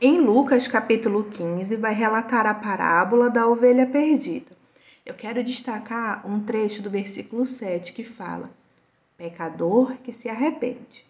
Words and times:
Em 0.00 0.20
Lucas 0.20 0.66
capítulo 0.66 1.22
15 1.22 1.76
vai 1.76 1.94
relatar 1.94 2.46
a 2.46 2.52
parábola 2.52 3.30
da 3.30 3.46
ovelha 3.46 3.86
perdida. 3.86 4.50
Eu 5.06 5.14
quero 5.14 5.42
destacar 5.42 6.26
um 6.28 6.40
trecho 6.40 6.82
do 6.82 6.90
versículo 6.90 7.46
7 7.46 7.92
que 7.92 8.02
fala: 8.02 8.50
Pecador 9.16 9.92
que 10.02 10.12
se 10.12 10.28
arrepende. 10.28 11.06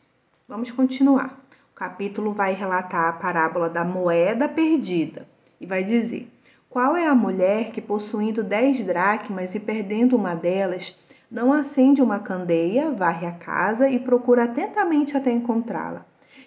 Vamos 0.47 0.71
continuar. 0.71 1.41
O 1.73 1.75
capítulo 1.75 2.35
vai 2.35 2.53
relatar 2.53 3.09
a 3.09 3.13
parábola 3.15 3.71
da 3.71 3.83
moeda 3.83 4.47
perdida 4.47 5.27
e 5.59 5.65
vai 5.65 5.83
dizer: 5.83 6.29
Qual 6.69 6.95
é 6.95 7.07
a 7.07 7.15
mulher 7.15 7.73
que, 7.73 7.81
possuindo 7.81 8.45
dez 8.45 8.85
dracmas 8.85 9.55
e 9.55 9.61
perdendo 9.61 10.15
uma 10.15 10.35
delas, 10.35 10.95
não 11.31 11.55
acende 11.55 12.03
uma 12.03 12.19
candeia, 12.19 12.91
varre 12.91 13.27
a 13.27 13.33
casa 13.33 13.89
e 13.89 13.99
procura 13.99 14.45
atentamente 14.45 15.17
até 15.17 15.33
encontrá-la? 15.33 16.05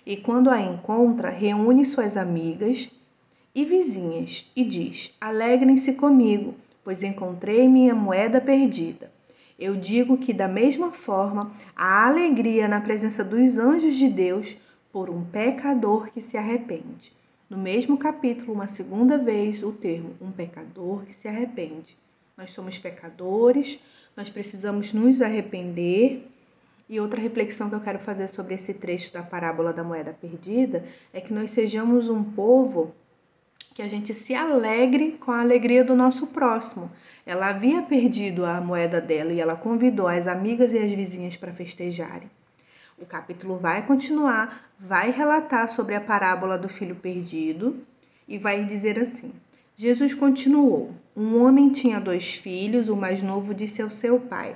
E 0.07 0.15
quando 0.15 0.49
a 0.49 0.61
encontra, 0.61 1.29
reúne 1.29 1.85
suas 1.85 2.15
amigas 2.15 2.89
e 3.53 3.65
vizinhas 3.65 4.49
e 4.55 4.63
diz: 4.63 5.13
Alegrem-se 5.19 5.95
comigo, 5.95 6.55
pois 6.81 7.03
encontrei 7.03 7.67
minha 7.67 7.93
moeda 7.93 8.39
perdida. 8.39 9.11
Eu 9.59 9.75
digo 9.75 10.17
que, 10.17 10.31
da 10.31 10.47
mesma 10.47 10.93
forma, 10.93 11.51
a 11.75 12.07
alegria 12.07 12.69
na 12.69 12.79
presença 12.79 13.21
dos 13.21 13.57
anjos 13.57 13.97
de 13.97 14.07
Deus 14.07 14.55
por 14.93 15.09
um 15.09 15.25
pecador 15.25 16.09
que 16.11 16.21
se 16.21 16.37
arrepende. 16.37 17.11
No 17.49 17.57
mesmo 17.57 17.97
capítulo, 17.97 18.53
uma 18.53 18.69
segunda 18.69 19.17
vez, 19.17 19.61
o 19.61 19.73
termo 19.73 20.11
um 20.21 20.31
pecador 20.31 21.03
que 21.03 21.13
se 21.13 21.27
arrepende. 21.27 21.97
Nós 22.37 22.53
somos 22.53 22.77
pecadores, 22.77 23.77
nós 24.15 24.29
precisamos 24.29 24.93
nos 24.93 25.21
arrepender. 25.21 26.25
E 26.89 26.99
outra 26.99 27.19
reflexão 27.19 27.69
que 27.69 27.75
eu 27.75 27.81
quero 27.81 27.99
fazer 27.99 28.29
sobre 28.29 28.55
esse 28.55 28.73
trecho 28.73 29.11
da 29.11 29.21
parábola 29.21 29.73
da 29.73 29.83
moeda 29.83 30.15
perdida 30.19 30.85
é 31.13 31.19
que 31.19 31.33
nós 31.33 31.51
sejamos 31.51 32.09
um 32.09 32.23
povo 32.23 32.93
que 33.75 33.81
a 33.81 33.87
gente 33.87 34.13
se 34.13 34.33
alegre 34.33 35.11
com 35.19 35.31
a 35.31 35.41
alegria 35.41 35.83
do 35.83 35.95
nosso 35.95 36.27
próximo. 36.27 36.89
Ela 37.25 37.49
havia 37.49 37.81
perdido 37.81 38.45
a 38.45 38.61
moeda 38.61 39.01
dela 39.01 39.33
e 39.33 39.39
ela 39.39 39.55
convidou 39.55 40.07
as 40.07 40.27
amigas 40.27 40.71
e 40.71 40.77
as 40.79 40.91
vizinhas 40.91 41.35
para 41.35 41.51
festejarem. 41.51 42.29
O 42.97 43.05
capítulo 43.05 43.57
vai 43.57 43.85
continuar, 43.85 44.71
vai 44.79 45.11
relatar 45.11 45.69
sobre 45.69 45.93
a 45.93 46.01
parábola 46.01 46.57
do 46.57 46.67
filho 46.67 46.95
perdido 46.95 47.77
e 48.27 48.37
vai 48.39 48.63
dizer 48.65 48.97
assim: 48.97 49.31
Jesus 49.75 50.15
continuou: 50.15 50.91
Um 51.15 51.39
homem 51.43 51.69
tinha 51.69 51.99
dois 51.99 52.33
filhos, 52.33 52.89
o 52.89 52.95
mais 52.95 53.21
novo 53.21 53.53
disse 53.53 53.79
ao 53.79 53.91
seu 53.91 54.19
pai: 54.19 54.55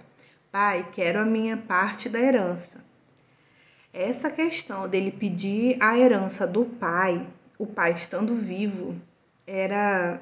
Pai, 0.52 0.86
quero 0.92 1.22
a 1.22 1.26
minha 1.26 1.56
parte 1.56 2.10
da 2.10 2.20
herança. 2.20 2.84
Essa 3.94 4.30
questão 4.30 4.88
dele 4.88 5.10
pedir 5.10 5.78
a 5.82 5.98
herança 5.98 6.46
do 6.46 6.66
pai, 6.66 7.26
o 7.58 7.66
pai 7.66 7.94
estando 7.94 8.36
vivo, 8.36 9.00
era 9.48 10.22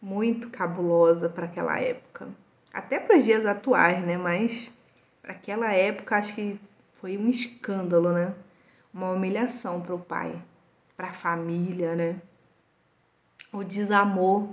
muito 0.00 0.48
cabulosa 0.48 1.28
para 1.28 1.46
aquela 1.46 1.80
época. 1.80 2.28
Até 2.72 3.00
para 3.00 3.18
os 3.18 3.24
dias 3.24 3.44
atuais, 3.44 4.00
né? 4.04 4.16
Mas 4.16 4.70
para 5.20 5.32
aquela 5.32 5.72
época 5.72 6.16
acho 6.16 6.32
que 6.32 6.60
foi 7.00 7.18
um 7.18 7.28
escândalo, 7.28 8.12
né? 8.12 8.32
Uma 8.92 9.10
humilhação 9.10 9.80
para 9.80 9.94
o 9.96 9.98
pai, 9.98 10.40
para 10.96 11.08
a 11.08 11.12
família, 11.12 11.96
né? 11.96 12.20
O 13.52 13.64
desamor 13.64 14.48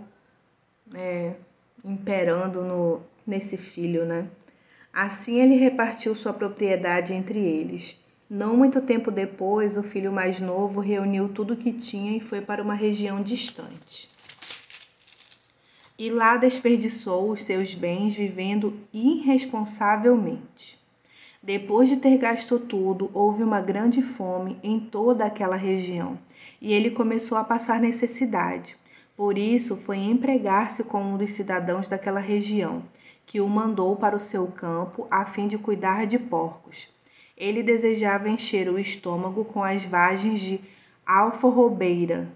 né? 0.88 1.36
imperando 1.84 2.64
no, 2.64 3.02
nesse 3.32 3.58
filho, 3.58 4.06
né? 4.06 4.28
Assim 4.94 5.40
ele 5.40 5.56
repartiu 5.56 6.16
sua 6.16 6.34
propriedade 6.34 7.14
entre 7.14 7.40
eles. 7.40 7.98
Não 8.30 8.56
muito 8.56 8.82
tempo 8.82 9.10
depois, 9.10 9.78
o 9.78 9.84
filho 9.84 10.12
mais 10.12 10.40
novo 10.40 10.80
reuniu 10.82 11.30
tudo 11.30 11.54
o 11.54 11.58
que 11.58 11.72
tinha 11.72 12.16
e 12.16 12.20
foi 12.20 12.42
para 12.42 12.62
uma 12.62 12.74
região 12.74 13.24
distante. 13.24 14.09
E 15.98 16.09
lá 16.09 16.36
desperdiçou 16.36 17.32
os 17.32 17.44
seus 17.44 17.74
bens 17.74 18.14
vivendo 18.14 18.78
irresponsavelmente. 18.94 20.80
Depois 21.41 21.90
de 21.90 21.97
ter 21.97 22.18
gasto 22.18 22.59
tudo, 22.59 23.09
houve 23.14 23.44
uma 23.44 23.62
grande 23.62 24.02
fome 24.02 24.58
em 24.62 24.80
toda 24.80 25.25
aquela 25.25 25.56
região 25.56 26.18
e 26.62 26.74
ele 26.74 26.91
começou 26.91 27.38
a 27.38 27.44
passar 27.44 27.80
necessidade. 27.80 28.75
Por 29.16 29.38
isso, 29.38 29.75
foi 29.75 29.97
empregar-se 29.97 30.84
com 30.84 31.02
um 31.02 31.18
dos 31.18 31.34
cidadãos 31.34 31.88
daquela 31.88 32.20
região, 32.20 32.84
que 33.31 33.40
o 33.40 33.47
mandou 33.47 33.96
para 33.96 34.14
o 34.14 34.19
seu 34.19 34.46
campo 34.47 35.08
a 35.09 35.24
fim 35.24 35.47
de 35.47 35.58
cuidar 35.58 36.06
de 36.06 36.19
porcos. 36.19 36.90
Ele 37.38 37.64
desejava 37.64 38.28
encher 38.28 38.68
o 38.68 38.78
estômago 38.78 39.46
com 39.46 39.64
as 39.64 39.86
vagens 39.86 40.42
de 40.42 40.59
alforrobeira 41.06 42.28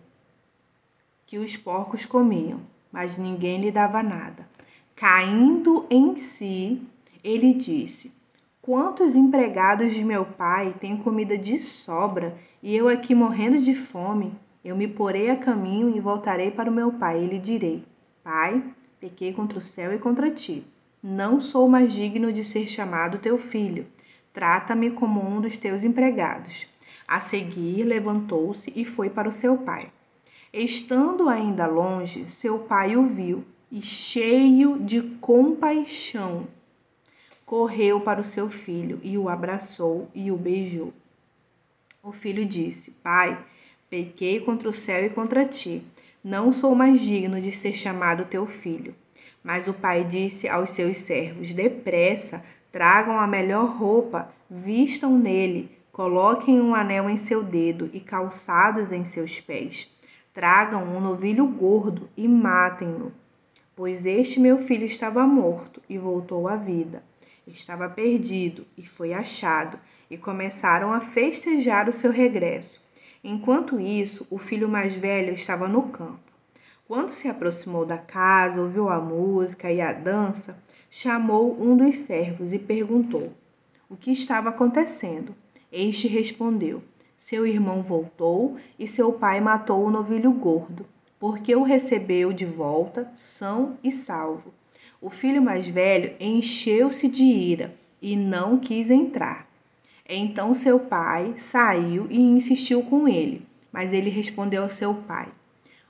que 1.25 1.37
os 1.37 1.57
porcos 1.57 2.05
comiam, 2.05 2.61
mas 2.93 3.17
ninguém 3.17 3.59
lhe 3.59 3.71
dava 3.71 4.01
nada. 4.01 4.47
Caindo 4.95 5.85
em 5.89 6.15
si, 6.15 6.81
ele 7.21 7.53
disse: 7.53 8.13
Quantos 8.61 9.17
empregados 9.17 9.93
de 9.93 10.01
meu 10.01 10.23
pai 10.23 10.73
têm 10.79 10.95
comida 10.95 11.37
de 11.37 11.59
sobra 11.59 12.37
e 12.63 12.73
eu 12.73 12.87
aqui 12.87 13.13
morrendo 13.13 13.59
de 13.59 13.75
fome? 13.75 14.31
Eu 14.63 14.77
me 14.77 14.87
porei 14.87 15.29
a 15.29 15.35
caminho 15.35 15.93
e 15.93 15.99
voltarei 15.99 16.51
para 16.51 16.71
o 16.71 16.73
meu 16.73 16.93
pai 16.93 17.21
e 17.21 17.27
lhe 17.27 17.37
direi: 17.37 17.83
Pai, 18.23 18.63
pequei 18.97 19.33
contra 19.33 19.57
o 19.57 19.61
céu 19.61 19.93
e 19.93 19.99
contra 19.99 20.31
ti. 20.31 20.65
Não 21.07 21.39
sou 21.39 21.69
mais 21.69 21.93
digno 21.93 22.33
de 22.33 22.43
ser 22.43 22.67
chamado 22.67 23.19
teu 23.19 23.37
filho. 23.37 23.85
Trata-me 24.33 24.89
como 24.89 25.23
um 25.23 25.39
dos 25.39 25.55
teus 25.55 25.83
empregados. 25.83 26.65
A 27.07 27.19
seguir, 27.19 27.83
levantou-se 27.83 28.73
e 28.75 28.83
foi 28.83 29.07
para 29.07 29.29
o 29.29 29.31
seu 29.31 29.55
pai. 29.55 29.91
Estando 30.51 31.29
ainda 31.29 31.67
longe, 31.67 32.27
seu 32.27 32.57
pai 32.57 32.97
o 32.97 33.05
viu 33.05 33.45
e, 33.71 33.83
cheio 33.83 34.79
de 34.79 34.99
compaixão, 35.21 36.47
correu 37.45 38.01
para 38.01 38.19
o 38.19 38.25
seu 38.25 38.49
filho 38.49 38.99
e 39.03 39.15
o 39.15 39.29
abraçou 39.29 40.09
e 40.15 40.31
o 40.31 40.35
beijou. 40.35 40.91
O 42.01 42.11
filho 42.11 42.43
disse: 42.43 42.89
Pai, 42.89 43.37
pequei 43.91 44.39
contra 44.39 44.67
o 44.67 44.73
céu 44.73 45.05
e 45.05 45.11
contra 45.11 45.45
ti. 45.45 45.83
Não 46.23 46.51
sou 46.51 46.73
mais 46.73 46.99
digno 46.99 47.39
de 47.39 47.51
ser 47.51 47.73
chamado 47.73 48.25
teu 48.25 48.47
filho. 48.47 48.95
Mas 49.45 49.69
o 49.69 49.73
pai 49.73 50.03
disse 50.03 50.49
aos 50.49 50.71
seus 50.71 50.97
servos: 50.97 51.53
Depressa, 51.53 52.43
tragam 52.69 53.17
a 53.17 53.25
melhor 53.25 53.77
roupa, 53.77 54.29
vistam 54.49 55.17
nele, 55.17 55.71
coloquem 55.91 56.59
um 56.59 56.75
anel 56.75 57.09
em 57.09 57.15
seu 57.15 57.41
dedo 57.41 57.89
e 57.93 58.01
calçados 58.01 58.91
em 58.91 59.05
seus 59.05 59.39
pés. 59.39 59.89
Tragam 60.33 60.83
um 60.83 60.99
novilho 60.99 61.47
gordo 61.47 62.09
e 62.17 62.27
matem-no. 62.27 63.13
Pois 63.73 64.05
este 64.05 64.39
meu 64.39 64.57
filho 64.57 64.85
estava 64.85 65.25
morto 65.25 65.81
e 65.87 65.97
voltou 65.97 66.49
à 66.49 66.57
vida 66.57 67.01
estava 67.47 67.87
perdido 67.89 68.65
e 68.77 68.85
foi 68.85 69.13
achado, 69.13 69.79
e 70.09 70.17
começaram 70.17 70.91
a 70.91 70.99
festejar 70.99 71.89
o 71.89 71.93
seu 71.93 72.11
regresso. 72.11 72.83
Enquanto 73.23 73.79
isso, 73.79 74.27
o 74.29 74.37
filho 74.37 74.69
mais 74.69 74.93
velho 74.93 75.33
estava 75.33 75.67
no 75.67 75.89
campo. 75.89 76.19
Quando 76.87 77.13
se 77.13 77.27
aproximou 77.27 77.83
da 77.83 77.97
casa, 77.97 78.61
ouviu 78.61 78.89
a 78.89 78.99
música 78.99 79.71
e 79.71 79.81
a 79.81 79.91
dança, 79.91 80.55
chamou 80.89 81.59
um 81.59 81.75
dos 81.75 81.97
servos 81.97 82.53
e 82.53 82.59
perguntou 82.59 83.33
o 83.89 83.97
que 83.97 84.11
estava 84.11 84.49
acontecendo. 84.49 85.33
Este 85.71 86.07
respondeu: 86.07 86.83
Seu 87.17 87.47
irmão 87.47 87.81
voltou 87.81 88.57
e 88.77 88.87
seu 88.87 89.11
pai 89.11 89.41
matou 89.41 89.83
o 89.83 89.89
novilho 89.89 90.31
gordo, 90.31 90.85
porque 91.19 91.55
o 91.55 91.63
recebeu 91.63 92.31
de 92.31 92.45
volta, 92.45 93.11
são 93.15 93.79
e 93.83 93.91
salvo. 93.91 94.53
O 95.01 95.09
filho 95.09 95.41
mais 95.41 95.67
velho 95.67 96.15
encheu-se 96.19 97.07
de 97.07 97.23
ira 97.23 97.73
e 97.99 98.15
não 98.15 98.59
quis 98.59 98.91
entrar. 98.91 99.47
Então 100.07 100.53
seu 100.53 100.79
pai 100.79 101.33
saiu 101.39 102.05
e 102.11 102.19
insistiu 102.21 102.83
com 102.83 103.07
ele, 103.07 103.43
mas 103.71 103.91
ele 103.91 104.11
respondeu 104.11 104.61
ao 104.61 104.69
seu 104.69 104.93
pai: 104.93 105.29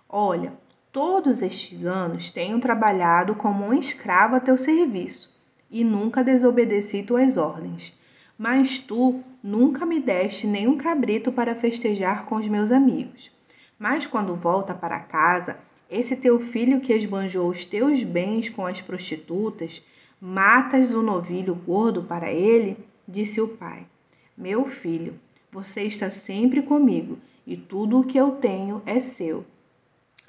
Olha, 0.07 0.53
todos 0.95 1.41
estes 1.41 1.85
anos 1.85 2.31
tenho 2.31 2.57
trabalhado 2.57 3.35
como 3.35 3.65
um 3.65 3.73
escravo 3.73 4.37
a 4.37 4.39
teu 4.39 4.57
serviço 4.57 5.37
e 5.69 5.83
nunca 5.83 6.23
desobedeci 6.23 7.03
tuas 7.03 7.35
ordens. 7.35 7.93
Mas 8.37 8.79
tu 8.79 9.19
nunca 9.43 9.85
me 9.85 9.99
deste 9.99 10.47
nenhum 10.47 10.77
cabrito 10.77 11.33
para 11.33 11.53
festejar 11.53 12.23
com 12.23 12.37
os 12.37 12.47
meus 12.47 12.71
amigos. 12.71 13.29
Mas 13.77 14.07
quando 14.07 14.37
volta 14.37 14.73
para 14.73 15.01
casa, 15.01 15.57
esse 15.91 16.15
teu 16.15 16.39
filho 16.39 16.79
que 16.79 16.93
esbanjou 16.93 17.49
os 17.49 17.65
teus 17.65 18.01
bens 18.01 18.49
com 18.49 18.65
as 18.65 18.81
prostitutas, 18.81 19.85
matas 20.21 20.93
o 20.93 21.01
novilho 21.01 21.55
gordo 21.55 22.03
para 22.03 22.31
ele? 22.31 22.77
Disse 23.05 23.41
o 23.41 23.49
pai: 23.49 23.85
Meu 24.37 24.69
filho, 24.69 25.15
você 25.51 25.81
está 25.81 26.09
sempre 26.09 26.61
comigo 26.61 27.17
e 27.45 27.57
tudo 27.57 27.99
o 27.99 28.05
que 28.05 28.17
eu 28.17 28.31
tenho 28.31 28.81
é 28.85 29.01
seu. 29.01 29.45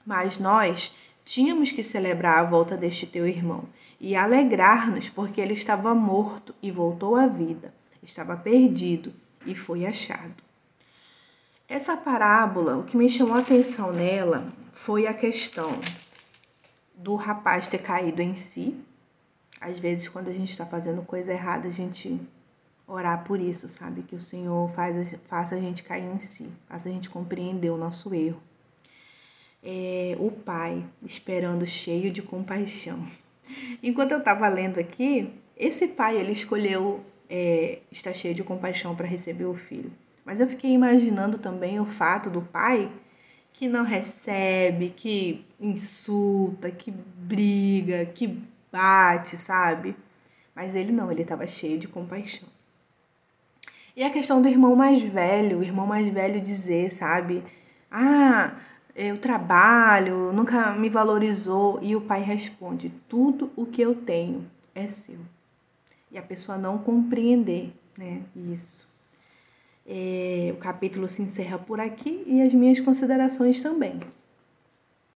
Mas 0.06 0.38
nós 0.38 0.94
tínhamos 1.24 1.72
que 1.72 1.82
celebrar 1.82 2.38
a 2.38 2.44
volta 2.44 2.76
deste 2.76 3.06
teu 3.06 3.26
irmão 3.26 3.64
e 4.00 4.14
alegrar-nos 4.14 5.08
porque 5.08 5.40
ele 5.40 5.54
estava 5.54 5.94
morto 5.94 6.54
e 6.62 6.70
voltou 6.70 7.16
à 7.16 7.26
vida, 7.26 7.74
estava 8.02 8.36
perdido 8.36 9.12
e 9.44 9.54
foi 9.54 9.84
achado. 9.84 10.46
Essa 11.68 11.96
parábola, 11.96 12.76
o 12.76 12.84
que 12.84 12.96
me 12.96 13.10
chamou 13.10 13.34
a 13.34 13.40
atenção 13.40 13.92
nela 13.92 14.52
foi 14.72 15.08
a 15.08 15.12
questão 15.12 15.80
do 16.94 17.16
rapaz 17.16 17.66
ter 17.66 17.78
caído 17.78 18.22
em 18.22 18.36
si. 18.36 18.78
Às 19.60 19.78
vezes, 19.78 20.08
quando 20.08 20.28
a 20.28 20.32
gente 20.32 20.50
está 20.50 20.64
fazendo 20.64 21.02
coisa 21.02 21.32
errada, 21.32 21.66
a 21.66 21.72
gente 21.72 22.20
orar 22.86 23.24
por 23.24 23.40
isso, 23.40 23.68
sabe? 23.68 24.02
Que 24.02 24.14
o 24.14 24.22
Senhor 24.22 24.70
faz, 24.72 25.16
faça 25.26 25.56
a 25.56 25.58
gente 25.58 25.82
cair 25.82 26.04
em 26.04 26.20
si, 26.20 26.48
faça 26.68 26.88
a 26.88 26.92
gente 26.92 27.10
compreender 27.10 27.70
o 27.70 27.76
nosso 27.76 28.14
erro. 28.14 28.40
É, 29.62 30.16
o 30.18 30.30
pai 30.30 30.84
esperando 31.02 31.66
cheio 31.66 32.10
de 32.12 32.22
compaixão. 32.22 33.06
Enquanto 33.82 34.12
eu 34.12 34.18
estava 34.18 34.48
lendo 34.48 34.78
aqui, 34.78 35.32
esse 35.56 35.88
pai 35.88 36.16
ele 36.16 36.32
escolheu 36.32 37.00
é, 37.28 37.78
estar 37.90 38.14
cheio 38.14 38.34
de 38.34 38.44
compaixão 38.44 38.94
para 38.94 39.06
receber 39.06 39.46
o 39.46 39.54
filho. 39.54 39.90
Mas 40.24 40.40
eu 40.40 40.46
fiquei 40.46 40.72
imaginando 40.72 41.38
também 41.38 41.78
o 41.80 41.86
fato 41.86 42.28
do 42.28 42.42
pai 42.42 42.90
que 43.52 43.68
não 43.68 43.84
recebe, 43.84 44.90
que 44.90 45.44
insulta, 45.58 46.70
que 46.70 46.90
briga, 46.90 48.04
que 48.06 48.38
bate, 48.70 49.38
sabe? 49.38 49.96
Mas 50.54 50.74
ele 50.74 50.92
não, 50.92 51.10
ele 51.10 51.22
estava 51.22 51.46
cheio 51.46 51.78
de 51.78 51.88
compaixão. 51.88 52.48
E 53.96 54.04
a 54.04 54.10
questão 54.10 54.42
do 54.42 54.48
irmão 54.48 54.76
mais 54.76 55.02
velho, 55.02 55.60
o 55.60 55.62
irmão 55.62 55.86
mais 55.86 56.06
velho 56.08 56.38
dizer, 56.38 56.90
sabe? 56.90 57.42
Ah, 57.90 58.54
eu 58.96 59.18
trabalho, 59.18 60.32
nunca 60.32 60.72
me 60.72 60.88
valorizou. 60.88 61.78
E 61.82 61.94
o 61.94 62.00
pai 62.00 62.22
responde: 62.22 62.90
tudo 63.08 63.50
o 63.54 63.66
que 63.66 63.82
eu 63.82 63.94
tenho 63.94 64.46
é 64.74 64.86
seu. 64.86 65.18
E 66.10 66.16
a 66.16 66.22
pessoa 66.22 66.56
não 66.56 66.78
compreender, 66.78 67.72
né? 67.96 68.22
Isso. 68.34 68.88
É, 69.86 70.50
o 70.52 70.56
capítulo 70.56 71.08
se 71.08 71.22
encerra 71.22 71.58
por 71.58 71.78
aqui 71.78 72.24
e 72.26 72.40
as 72.40 72.52
minhas 72.52 72.80
considerações 72.80 73.62
também. 73.62 74.00